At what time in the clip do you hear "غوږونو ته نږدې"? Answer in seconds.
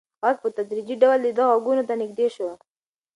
1.49-2.27